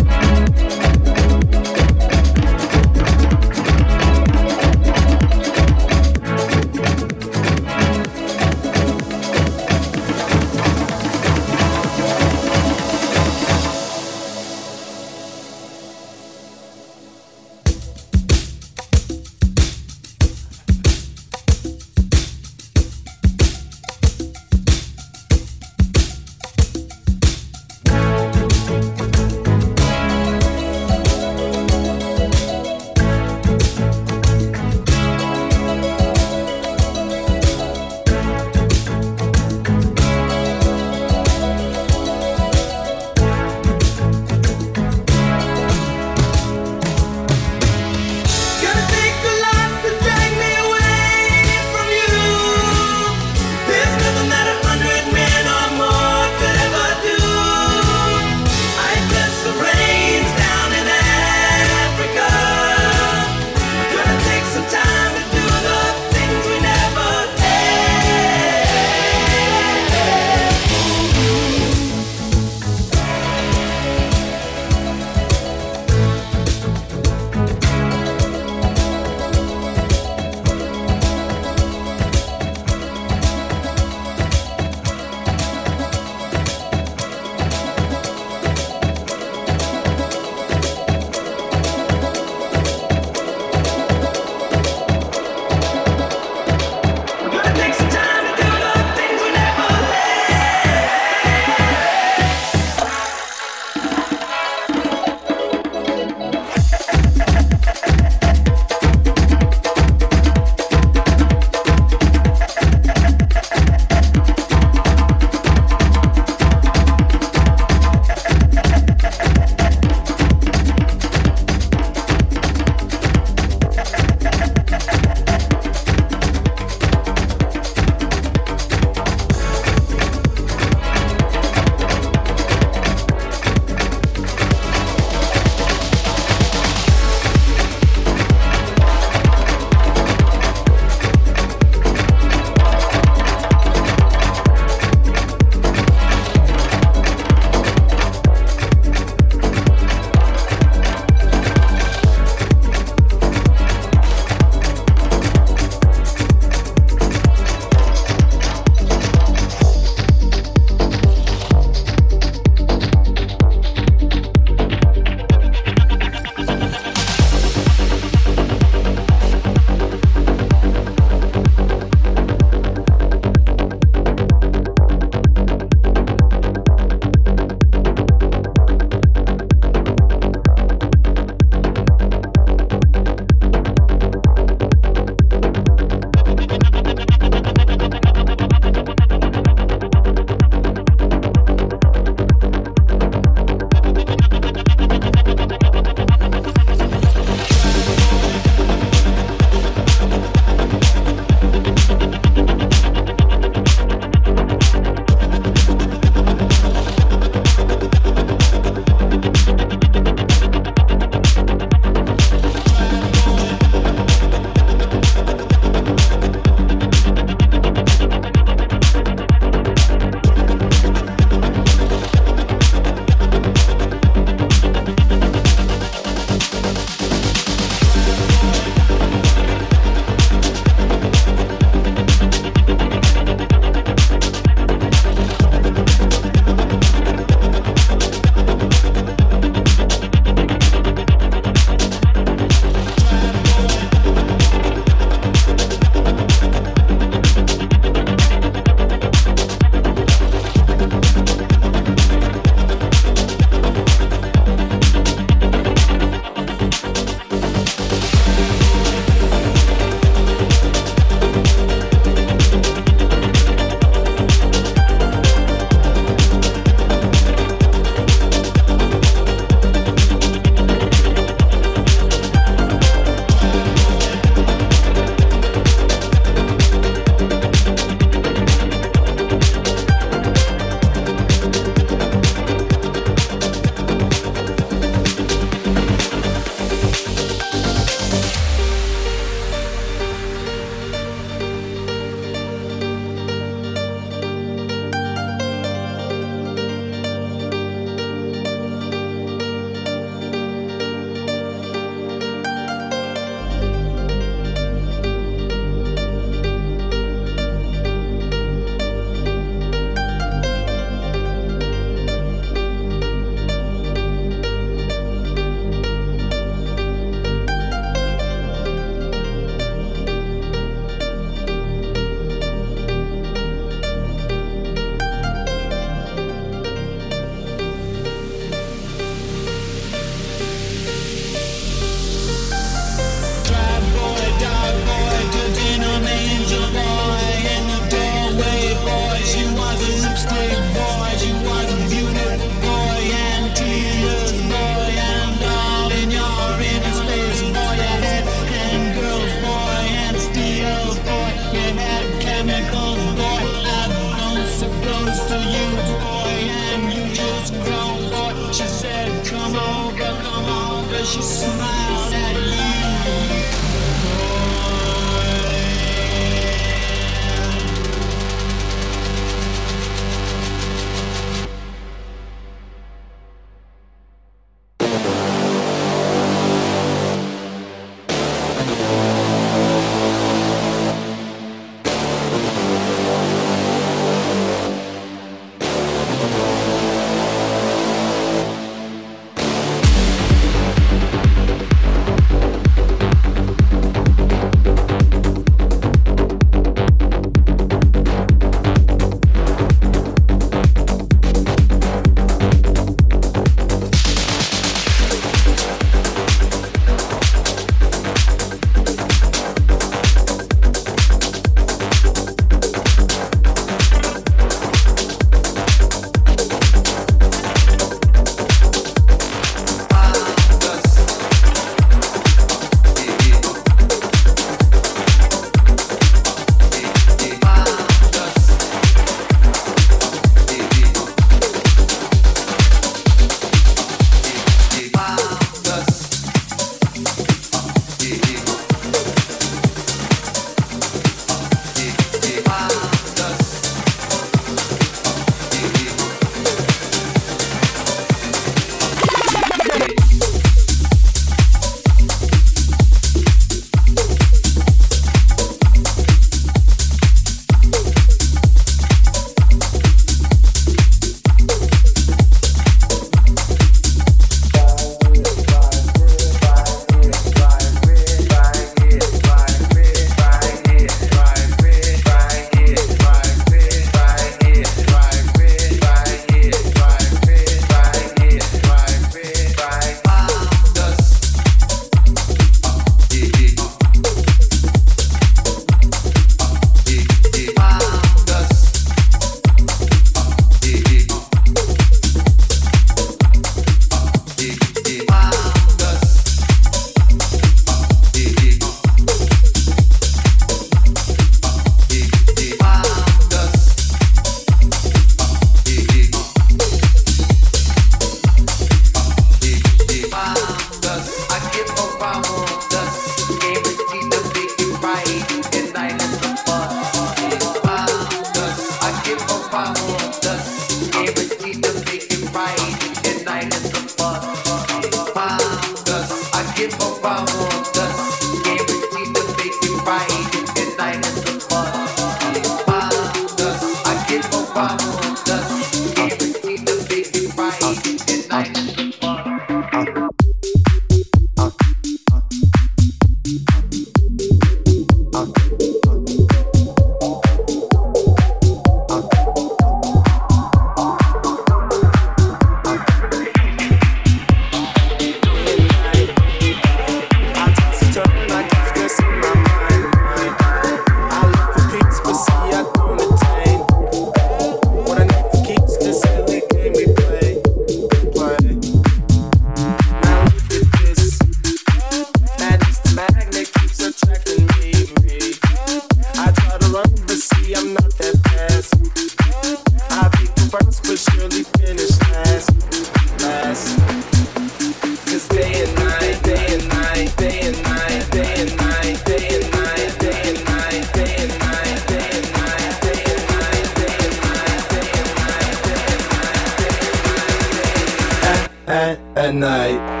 night. 599.41 600.00